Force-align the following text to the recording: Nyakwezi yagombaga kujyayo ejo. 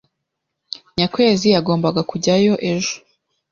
Nyakwezi 0.95 1.47
yagombaga 1.55 2.01
kujyayo 2.09 2.53
ejo. 2.71 2.95